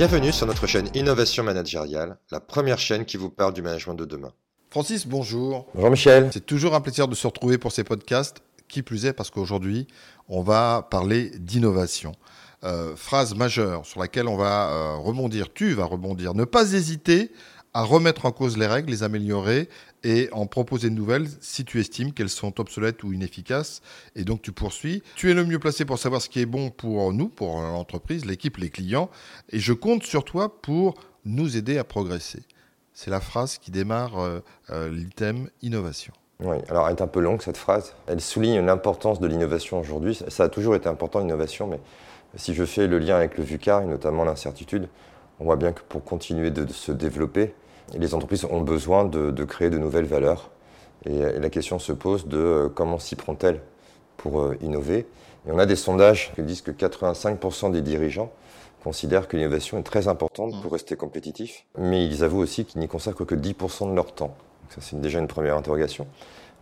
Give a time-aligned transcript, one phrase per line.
[0.00, 4.06] Bienvenue sur notre chaîne Innovation Managériale, la première chaîne qui vous parle du management de
[4.06, 4.32] demain.
[4.70, 5.66] Francis, bonjour.
[5.74, 6.30] Bonjour Michel.
[6.32, 9.88] C'est toujours un plaisir de se retrouver pour ces podcasts, qui plus est parce qu'aujourd'hui,
[10.26, 12.12] on va parler d'innovation.
[12.64, 16.32] Euh, phrase majeure sur laquelle on va euh, rebondir, tu vas rebondir.
[16.32, 17.30] Ne pas hésiter
[17.72, 19.68] à remettre en cause les règles, les améliorer
[20.02, 23.82] et en proposer de nouvelles si tu estimes qu'elles sont obsolètes ou inefficaces.
[24.16, 25.02] Et donc tu poursuis.
[25.14, 28.24] Tu es le mieux placé pour savoir ce qui est bon pour nous, pour l'entreprise,
[28.24, 29.10] l'équipe, les clients.
[29.50, 30.94] Et je compte sur toi pour
[31.24, 32.42] nous aider à progresser.
[32.92, 36.12] C'est la phrase qui démarre euh, euh, l'item innovation.
[36.42, 37.94] Oui, alors elle est un peu longue cette phrase.
[38.06, 40.18] Elle souligne l'importance de l'innovation aujourd'hui.
[40.28, 41.80] Ça a toujours été important l'innovation, mais
[42.36, 44.88] si je fais le lien avec le VUCA et notamment l'incertitude,
[45.40, 47.54] on voit bien que pour continuer de, se développer,
[47.94, 50.50] les entreprises ont besoin de, créer de nouvelles valeurs.
[51.06, 53.60] Et, la question se pose de euh, comment s'y prend-elle
[54.18, 55.06] pour euh, innover.
[55.46, 58.30] Et on a des sondages qui disent que 85% des dirigeants
[58.84, 62.88] considèrent que l'innovation est très importante pour rester compétitif, mais ils avouent aussi qu'ils n'y
[62.88, 64.34] consacrent que 10% de leur temps.
[64.68, 66.06] ça, c'est déjà une première interrogation.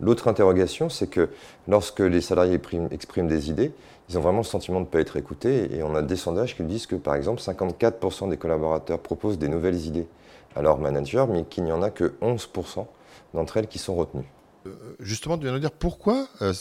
[0.01, 1.29] L'autre interrogation, c'est que
[1.67, 2.59] lorsque les salariés
[2.91, 3.73] expriment des idées,
[4.09, 5.75] ils ont vraiment le sentiment de ne pas être écoutés.
[5.75, 9.49] Et on a des sondages qui disent que, par exemple, 54% des collaborateurs proposent des
[9.49, 10.07] nouvelles idées
[10.55, 12.87] à leur manager, mais qu'il n'y en a que 11%
[13.33, 14.25] d'entre elles qui sont retenues.
[14.65, 16.53] Euh, justement, tu viens de dire pourquoi euh,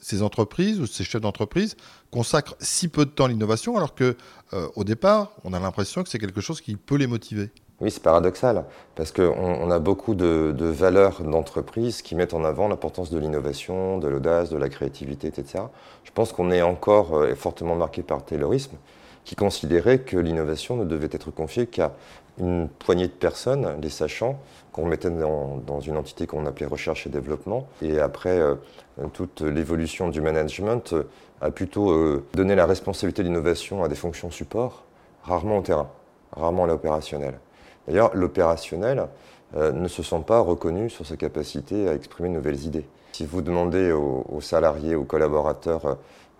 [0.00, 1.76] ces entreprises ou ces chefs d'entreprise
[2.10, 4.16] consacrent si peu de temps à l'innovation, alors que
[4.52, 7.50] euh, au départ, on a l'impression que c'est quelque chose qui peut les motiver.
[7.82, 12.68] Oui, c'est paradoxal, parce qu'on on a beaucoup de, valeurs d'entreprise qui mettent en avant
[12.68, 15.64] l'importance de l'innovation, de l'audace, de la créativité, etc.
[16.04, 18.76] Je pense qu'on est encore euh, fortement marqué par le Taylorisme,
[19.26, 21.92] qui considérait que l'innovation ne devait être confiée qu'à
[22.38, 24.38] une poignée de personnes, les sachants,
[24.72, 27.66] qu'on mettait dans, une entité qu'on appelait recherche et développement.
[27.82, 28.54] Et après, euh,
[29.12, 31.02] toute l'évolution du management euh,
[31.42, 34.84] a plutôt donné la responsabilité de l'innovation à des fonctions support,
[35.22, 35.90] rarement au terrain,
[36.32, 37.38] rarement à l'opérationnel.
[37.86, 39.08] D'ailleurs, l'opérationnel
[39.54, 42.84] euh, ne se sent pas reconnu sur sa capacité à exprimer de nouvelles idées.
[43.12, 45.94] Si vous demandez aux, salariés, aux collaborateurs, euh,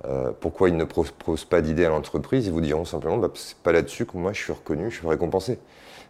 [0.05, 3.57] euh, pourquoi ils ne proposent pas d'idées à l'entreprise, ils vous diront simplement bah, c'est
[3.59, 5.59] pas là-dessus que moi je suis reconnu, je suis récompensé.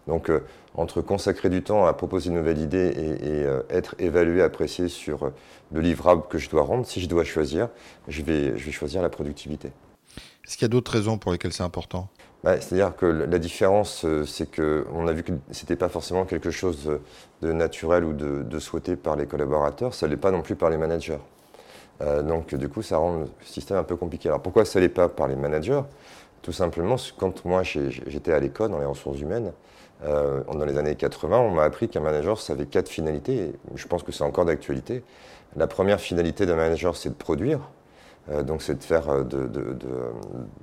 [0.09, 0.31] Donc,
[0.77, 2.93] entre consacrer du temps à proposer une nouvelle idée
[3.25, 5.33] et, être évalué, apprécié sur
[5.73, 7.71] le livrable que je dois rendre, si je dois choisir,
[8.07, 9.73] je vais choisir la productivité.
[10.47, 12.09] Est-ce qu'il y a d'autres raisons pour lesquelles c'est important?
[12.45, 16.25] Bah, c'est-à-dire que la différence, euh, c'est qu'on a vu que ce n'était pas forcément
[16.25, 17.01] quelque chose
[17.43, 20.71] de naturel ou de, souhaité par les collaborateurs, ça ne l'est pas non plus par
[20.71, 21.19] les managers.
[22.03, 24.29] Euh, donc du coup, ça rend le système un peu compliqué.
[24.29, 25.83] Alors pourquoi ça ne l'est pas par les managers?
[26.43, 29.53] Tout simplement, quand moi j'étais à l'école dans les ressources humaines,
[30.05, 33.53] euh, dans les années 80, on m'a appris qu'un manager, ça avait quatre finalités, et
[33.75, 35.03] je pense que c'est encore d'actualité.
[35.57, 37.61] La première finalité d'un manager, c'est de produire,
[38.45, 39.07] donc c'est de faire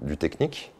[0.01, 0.72] du technique.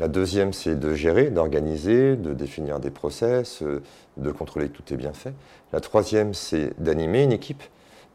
[0.00, 3.82] La deuxième, c'est de gérer, d'organiser, de définir des process, euh,
[4.16, 5.32] de contrôler que tout est bien fait.
[5.72, 7.64] La troisième, c'est d'animer une équipe,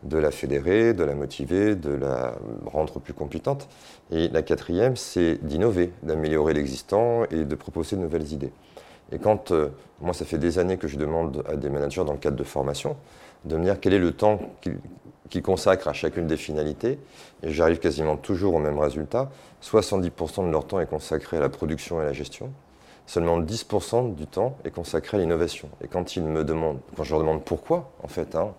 [0.03, 2.35] de la fédérer, de la motiver, de la
[2.65, 3.67] rendre plus compétente.
[4.11, 8.51] Et la quatrième, c'est d'innover, d'améliorer l'existant et de proposer de nouvelles idées.
[9.11, 12.13] Et quand, euh, moi, ça fait des années que je demande à des managers dans
[12.13, 12.95] le cadre de formation
[13.43, 14.39] de me dire quel est le temps
[15.29, 16.99] qu'ils consacrent à chacune des finalités,
[17.41, 19.29] et j'arrive quasiment toujours au même résultat.
[19.63, 22.51] 70% de leur temps est consacré à la production et à la gestion.
[23.05, 25.69] Seulement 10% du temps est consacré à l'innovation.
[25.83, 28.53] Et quand ils me demandent, quand je leur demande pourquoi, en fait, hein,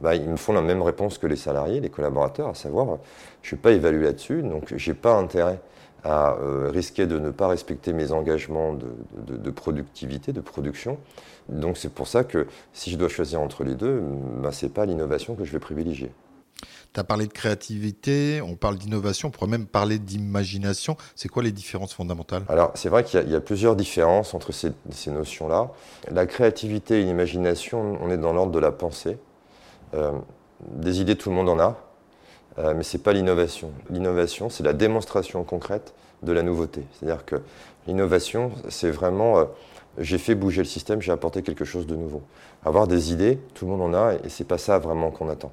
[0.00, 2.92] bah, ils me font la même réponse que les salariés, les collaborateurs, à savoir, je
[2.92, 5.58] ne suis pas évalué là-dessus, donc je n'ai pas intérêt
[6.08, 10.98] à euh, risquer de ne pas respecter mes engagements de, productivité, de production.
[11.50, 14.02] Donc c'est pour ça que si je dois choisir entre les deux,
[14.42, 16.10] bah, ce n'est pas l'innovation que je vais privilégier.
[16.94, 20.96] Tu as parlé de créativité, on parle d'innovation, on pourrait même parler d'imagination.
[21.14, 22.42] C'est quoi les différences fondamentales?
[22.48, 24.72] Alors c'est vrai qu'il y, a plusieurs différences entre ces,
[25.10, 25.70] notions-là.
[26.10, 29.18] La créativité et l'imagination, on est dans l'ordre de la pensée.
[29.92, 30.12] Euh,
[30.72, 31.87] des idées, tout le monde en a.
[32.58, 33.72] Euh, mais ce n'est pas l'innovation.
[33.90, 36.84] L'innovation, c'est la démonstration concrète de la nouveauté.
[36.92, 37.36] C'est-à-dire que
[37.86, 39.44] l'innovation, c'est vraiment, euh,
[39.98, 42.22] j'ai fait bouger le système, j'ai apporté quelque chose de nouveau.
[42.64, 45.52] Avoir des idées, tout le monde en a, et c'est pas ça vraiment qu'on attend.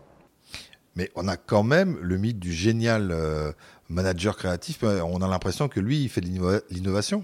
[0.95, 3.51] Mais on a quand même le mythe du génial euh,
[3.89, 4.83] manager créatif.
[4.83, 7.21] On a l'impression que lui, il fait de l'innovation.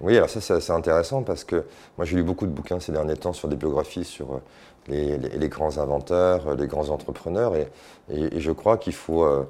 [0.00, 1.64] Oui, alors ça, c'est intéressant parce que
[1.98, 4.40] moi, j'ai lu beaucoup de bouquins ces derniers temps sur des biographies sur
[4.88, 7.54] les, grands inventeurs, les grands entrepreneurs.
[7.56, 7.68] Et,
[8.08, 9.24] je crois qu'il faut.
[9.24, 9.46] Euh,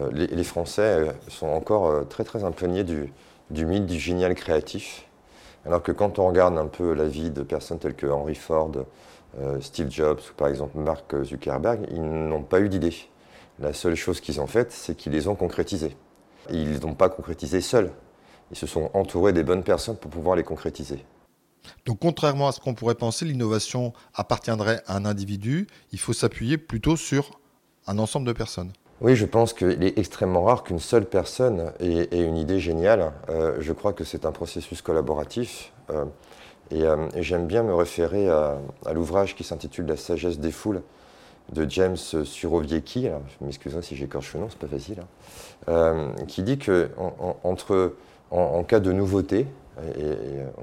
[0.00, 3.12] euh, les, Français sont encore euh, très très imprégnés du,
[3.50, 5.06] mythe du génial créatif.
[5.64, 8.72] Alors que quand on regarde un peu la vie de personnes telles que Henry Ford,
[9.60, 12.94] Steve Jobs ou par exemple Mark Zuckerberg, ils n'ont pas eu d'idées.
[13.58, 15.96] La seule chose qu'ils ont faite, c'est qu'ils les ont concrétisées.
[16.50, 17.90] ils ne les ont pas concrétisées seuls.
[18.54, 21.04] Ils se sont entourés des bonnes personnes pour pouvoir les concrétiser.
[21.86, 26.56] Donc contrairement à ce qu'on pourrait penser, l'innovation appartiendrait à un individu, il faut s'appuyer
[26.56, 27.40] plutôt sur
[27.88, 28.70] un ensemble de personnes.
[29.00, 33.10] Oui, je pense qu'il est extrêmement rare qu'une seule personne ait, une idée géniale.
[33.28, 35.72] Euh, je crois que c'est un processus collaboratif.
[35.90, 36.04] Euh,
[36.72, 38.56] euh, et, j'aime bien me référer à,
[38.92, 40.80] l'ouvrage qui s'intitule La sagesse des foules
[41.52, 43.08] de James Surowiecki.
[43.08, 45.02] Je m'excuserai si j'écorche le nom, c'est pas facile.
[45.66, 46.12] Hein.
[46.28, 46.90] qui dit que
[47.42, 47.96] entre,
[48.34, 49.46] en, cas de nouveauté,
[49.96, 50.02] et,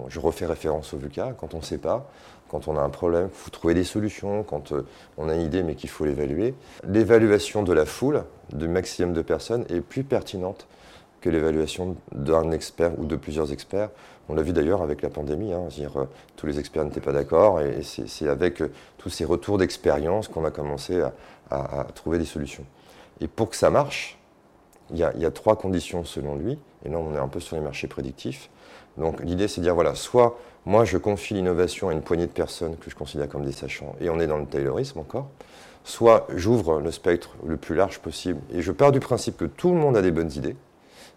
[0.07, 2.09] je refais référence au VUCA, quand on ne sait pas,
[2.51, 4.85] quand on a un problème, il faut trouver des solutions, quand euh,
[5.17, 6.53] on a une idée mais qu'il faut l'évaluer.
[6.85, 10.67] L'évaluation de la foule, du maximum de personnes, est plus pertinente
[11.21, 13.89] que l'évaluation d'un expert ou de plusieurs experts.
[14.27, 17.61] On l'a vu d'ailleurs avec la pandémie, hein, euh, tous les experts n'étaient pas d'accord,
[17.61, 22.65] et c'est avec euh, tous ces retours d'expérience qu'on a commencé à, trouver des solutions.
[23.19, 24.17] Et pour que ça marche,
[24.91, 27.61] il y, a, trois conditions selon lui, et là on est un peu sur les
[27.61, 28.49] marchés prédictifs.
[28.97, 32.31] Donc l'idée c'est de dire, voilà, soit moi, je confie l'innovation à une poignée de
[32.31, 35.27] personnes que je considère comme des sachants, et on est dans le taylorisme encore.
[35.83, 39.71] Soit j'ouvre le spectre le plus large possible, et je pars du principe que tout
[39.71, 40.55] le monde a des bonnes idées,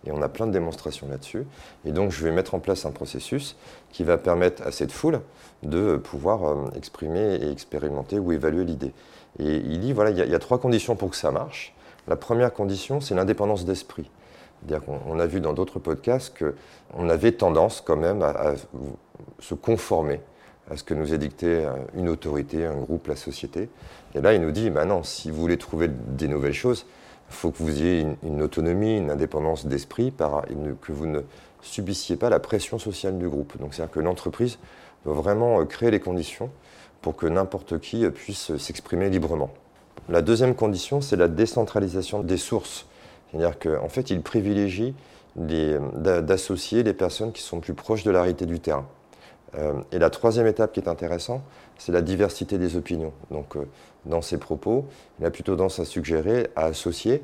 [0.07, 1.45] et on a plein de démonstrations là-dessus.
[1.85, 3.57] Et donc, je vais mettre en place un processus
[3.93, 5.21] qui va permettre à cette foule
[5.63, 8.95] de pouvoir euh, exprimer et expérimenter ou évaluer l'idée.
[9.39, 11.74] Et il dit, voilà, il y, a trois conditions pour que ça marche.
[12.09, 14.11] La première condition, c'est l'indépendance d'esprit.
[14.87, 18.55] Qu'on a vu dans d'autres podcasts qu'on avait tendance quand même à,
[19.39, 20.21] se conformer
[20.71, 23.69] à ce que nous édictait une autorité, un groupe, la société.
[24.15, 26.87] Et là, il nous dit, maintenant, si vous voulez trouver des nouvelles choses,
[27.29, 31.21] il faut que vous ayez une, autonomie, une indépendance d'esprit, que vous ne
[31.61, 33.59] subissiez pas la pression sociale du groupe.
[33.59, 34.59] Donc, c'est-à-dire que l'entreprise
[35.05, 36.51] doit vraiment euh, créer les conditions
[37.03, 39.51] pour que n'importe qui puisse s'exprimer librement.
[40.09, 42.87] La deuxième condition, c'est la décentralisation des sources.
[43.31, 44.95] C'est-à-dire qu'en fait, il privilégie
[45.37, 48.87] d'associer les personnes qui sont plus proches de la réalité du terrain.
[49.57, 51.43] Euh, et la troisième étape qui est intéressante,
[51.79, 53.13] c'est la diversité des opinions.
[53.31, 53.67] Donc, euh,
[54.05, 54.87] dans ses propos,
[55.19, 57.23] il a plutôt tendance à suggérer, à associer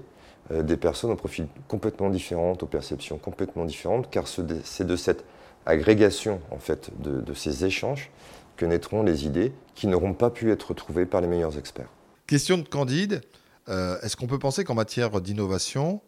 [0.50, 5.24] euh, des personnes au profil complètement différentes, aux perceptions complètement différentes, car c'est de cette
[5.66, 8.10] agrégation, en fait, de ces échanges
[8.56, 11.88] que naîtront les idées qui n'auront pas pu être trouvées par les meilleurs experts.
[12.30, 13.22] Question de Candide.
[13.66, 16.00] Est-ce qu'on peut penser qu'en matière d'innovation,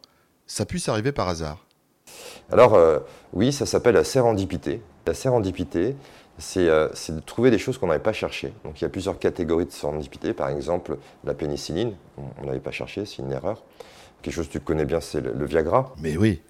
[0.46, 1.66] ça puisse arriver par hasard?
[2.52, 3.00] Alors euh,
[3.32, 4.82] oui, ça s'appelle la sérendipité.
[5.04, 5.96] La sérendipité,
[6.58, 8.52] euh, c'est de trouver des choses qu'on n'avait pas cherchées.
[8.64, 10.32] Donc il y a plusieurs catégories de sérendipité.
[10.32, 13.64] Par exemple, la pénicilline, on n'avait pas cherché, c'est une erreur.
[14.22, 15.92] Quelque chose que tu connais bien, c'est le, Viagra.
[15.98, 16.40] Mais oui.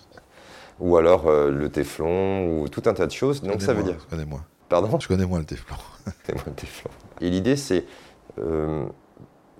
[0.80, 3.42] ou alors euh, le téflon, ou tout un tas de choses.
[3.42, 3.98] Donc ça veut dire.
[4.00, 4.40] Je connais moi.
[4.70, 4.98] Pardon?
[4.98, 5.76] Je connais moi le téflon.
[6.32, 6.90] moi le téflon.
[7.20, 7.84] Et l'idée, c'est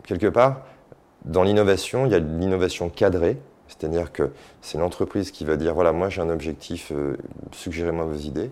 [0.04, 0.62] quelque part,
[1.24, 3.38] dans l'innovation, il y a l'innovation cadrée,
[3.68, 4.30] c'est-à-dire que
[4.60, 7.16] c'est l'entreprise qui va dire voilà, moi j'ai un objectif, euh,
[7.52, 8.50] suggérez-moi vos idées.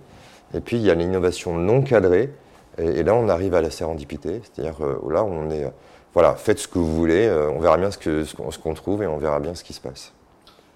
[0.55, 2.33] Et puis il y a l'innovation non cadrée,
[2.79, 5.71] et, là on arrive à la sérendipité, c'est-à-dire euh, là on est
[6.15, 7.99] voilà, faites ce que vous voulez, euh, on verra bien ce
[8.35, 10.13] qu'on ce trouve et on verra bien ce qui se passe.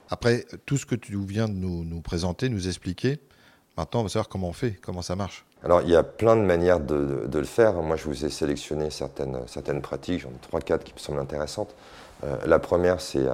[0.08, 3.18] Après, tout ce que tu viens de nous, présenter, nous expliquer,
[3.76, 5.44] maintenant on va savoir comment on fait, comment ça marche.
[5.64, 7.74] Alors il y a plein de manières de, le faire.
[7.74, 11.20] Moi je vous ai sélectionné certaines, certaines pratiques, j'en ai trois, quatre qui me semblent
[11.20, 11.74] intéressantes.
[12.44, 13.26] la première c'est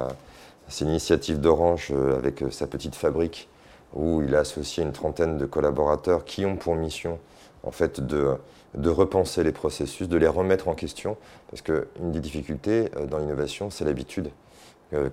[0.67, 3.49] c'est l'initiative d'Orange euh, avec euh, sa petite fabrique
[3.93, 7.19] où il a associé une trentaine de collaborateurs qui ont pour mission
[7.63, 8.35] en fait de,
[8.73, 11.15] de repenser les processus, de les remettre en question.
[11.49, 14.29] Parce qu'une des difficultés euh, dans l'innovation, c'est l'habitude.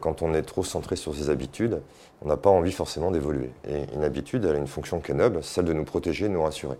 [0.00, 1.80] Quand on est trop centré sur ses habitudes,
[2.22, 3.50] on n'a pas envie forcément d'évoluer.
[3.68, 6.32] Et une habitude, elle a une fonction qui est noble, celle de nous protéger, de
[6.32, 6.76] nous rassurer.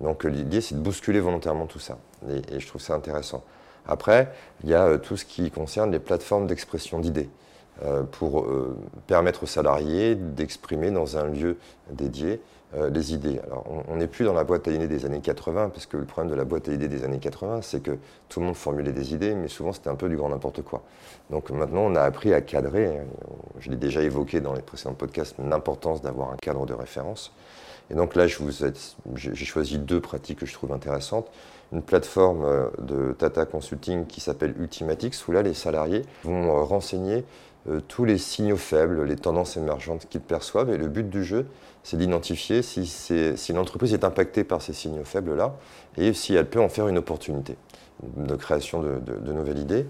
[0.00, 1.98] Donc l'idée, c'est de bousculer volontairement tout ça.
[2.28, 3.42] Et, je trouve ça intéressant.
[3.86, 4.32] Après,
[4.62, 7.28] il y a tout ce qui concerne les plateformes d'expression d'idées.
[7.82, 11.56] Euh, pour euh, permettre aux salariés d'exprimer dans un lieu
[11.90, 12.38] dédié
[12.74, 13.38] euh, les idées.
[13.46, 16.04] Alors, on n'est plus dans la boîte à idées des années 80, parce que le
[16.04, 17.98] problème de la boîte à idées des années 80, c'est que
[18.28, 20.82] tout le monde formulait des idées, mais souvent c'était un peu du grand n'importe quoi.
[21.30, 22.98] Donc maintenant, on a appris à cadrer.
[23.58, 27.32] Je l'ai déjà évoqué dans les précédents podcasts, l'importance d'avoir un cadre de référence.
[27.90, 31.30] Et donc là, j'ai choisi deux pratiques que je trouve intéressantes.
[31.72, 37.24] Une plateforme de Tata Consulting qui s'appelle Ultimatix, où là, les salariés vont renseigner
[37.68, 40.70] euh, tous les signaux faibles, les tendances émergentes qu'ils perçoivent.
[40.70, 41.46] Et le but du jeu,
[41.82, 45.54] c'est d'identifier si, si l'entreprise est impactée par ces signaux faibles-là
[45.96, 47.56] et si elle peut en faire une opportunité
[48.16, 49.86] de création de, nouvelles idées.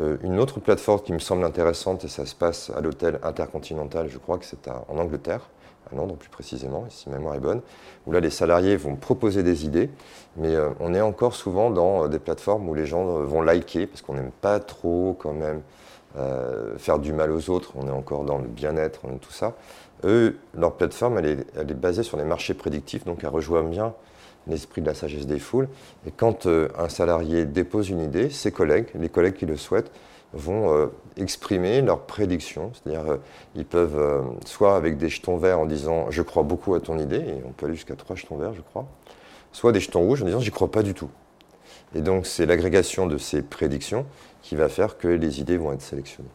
[0.00, 4.08] Euh, une autre plateforme qui me semble intéressante, et ça se passe à l'hôtel Intercontinental,
[4.08, 5.48] je crois que c'est en Angleterre,
[5.90, 7.60] à Londres plus précisément, si ma mémoire est bonne,
[8.06, 9.90] où là les salariés vont proposer des idées,
[10.36, 14.02] mais euh, on est encore souvent dans des plateformes où les gens vont liker, parce
[14.02, 15.62] qu'on n'aime pas trop quand même
[16.16, 19.54] euh, faire du mal aux autres, on est encore dans le bien-être, tout ça.
[20.04, 23.94] Eux, leur plateforme, elle est, basée sur les marchés prédictifs, donc elle rejoint bien
[24.46, 25.68] l'esprit de la sagesse des foules.
[26.06, 29.90] Et quand un salarié dépose une idée, ses collègues, les collègues qui le souhaitent,
[30.32, 32.70] vont exprimer leurs prédictions.
[32.74, 33.18] C'est-à-dire,
[33.54, 37.16] ils peuvent, soit avec des jetons verts en disant je crois beaucoup à ton idée,
[37.16, 38.86] et on peut aller jusqu'à trois jetons verts, je crois,
[39.50, 41.10] soit des jetons rouges en disant j'y crois pas du tout.
[41.94, 44.06] Et donc, c'est l'agrégation de ces prédictions
[44.42, 46.28] qui va faire que les idées vont être sélectionnées.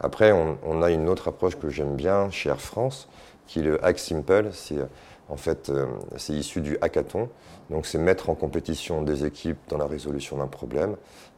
[0.00, 3.08] Après, on, a une autre approche que j'aime bien chez Air France,
[3.46, 4.48] qui est le Hack Simple.
[4.52, 4.78] C'est
[5.28, 5.86] en fait, euh,
[6.16, 7.28] c'est issu du hackathon.
[7.70, 10.96] Donc, c'est mettre en compétition des équipes dans la résolution d'un problème.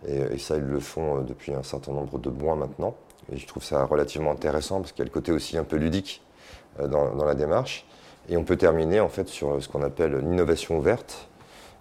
[0.08, 2.94] Et, ça, ils le font euh, depuis un certain nombre de mois maintenant.
[3.30, 5.76] Et je trouve ça relativement intéressant parce qu'il y a le côté aussi un peu
[5.76, 6.22] ludique
[6.80, 7.86] euh, dans, dans la démarche.
[8.28, 11.28] Et on peut terminer en fait sur ce qu'on appelle l'innovation ouverte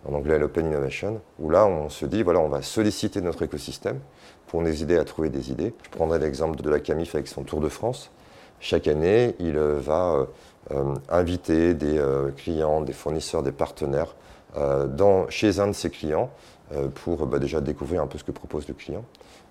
[0.08, 4.00] en anglais l'open innovation, où là on se dit voilà on va solliciter notre écosystème
[4.48, 5.74] pour nous aider à trouver des idées.
[5.84, 8.12] Je prendrai l'exemple de la Camif avec son Tour de France.
[8.60, 10.26] Chaque année, il euh, va euh,
[10.72, 12.00] euh, inviter des
[12.38, 14.16] clients, des fournisseurs, des partenaires
[15.30, 16.30] chez un de ses clients
[16.94, 19.04] pour bah, déjà découvrir un peu ce que propose le client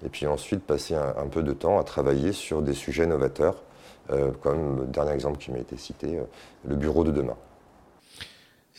[0.07, 3.57] et puis ensuite passer un, peu de temps à travailler sur des sujets novateurs,
[4.43, 6.21] comme le dernier exemple qui m'a été cité,
[6.65, 7.37] le bureau de demain.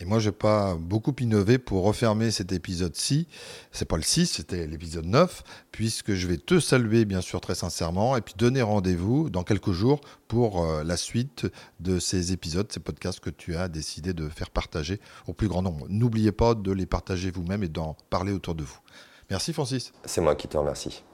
[0.00, 3.28] Et moi, je n'ai pas beaucoup innové pour refermer cet épisode-ci.
[3.70, 7.54] C'est pas le 6, c'était l'épisode 9, puisque je vais te saluer, bien sûr, très
[7.54, 11.46] sincèrement, et puis donner rendez-vous dans quelques jours pour euh, la suite
[11.78, 15.62] de ces épisodes, ces podcasts que tu as décidé de faire partager au plus grand
[15.62, 15.86] nombre.
[15.88, 18.78] N'oubliez pas de les partager vous-même et d'en parler autour de vous.
[19.30, 19.92] Merci, Francis.
[20.04, 21.04] C'est moi qui te remercie.